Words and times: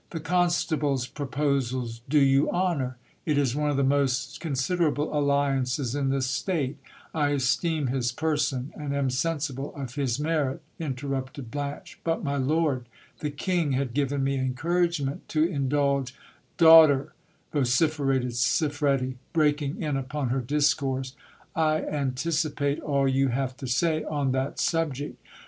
The 0.09 0.19
constable's 0.19 1.05
proposals 1.05 2.01
do 2.09 2.17
you 2.17 2.49
honour; 2.49 2.97
it 3.23 3.37
is 3.37 3.55
one 3.55 3.69
of 3.69 3.77
the 3.77 3.83
most 3.83 4.39
considerable 4.39 5.15
alliances 5.15 5.93
in 5.93 6.09
the 6.09 6.23
state 6.23 6.79
I 7.13 7.29
esteem 7.33 7.85
his 7.85 8.11
person 8.11 8.73
and 8.75 8.95
am 8.95 9.11
sensible 9.11 9.71
of 9.75 9.93
his 9.93 10.19
merit, 10.19 10.63
interrupted 10.79 11.51
Blanche; 11.51 11.99
but, 12.03 12.23
my 12.23 12.35
lord, 12.37 12.89
the 13.19 13.29
king 13.29 13.73
had 13.73 13.93
given 13.93 14.23
me 14.23 14.39
encouragement 14.39 15.29
to 15.29 15.43
indulge 15.43 16.15
Daughter, 16.57 17.13
vociferated 17.53 18.33
Siffredi, 18.33 19.17
breaking 19.33 19.83
in 19.83 19.97
upon 19.97 20.29
her 20.29 20.41
discourse, 20.41 21.13
I 21.55 21.83
anticipate 21.85 22.79
all 22.79 23.07
you 23.07 23.27
have 23.27 23.55
to 23.57 23.67
say 23.67 24.03
on 24.05 24.31
that 24.31 24.57
subject. 24.57 25.23